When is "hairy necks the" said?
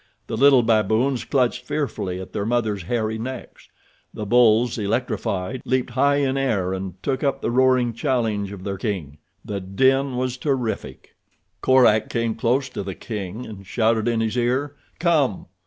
2.81-4.25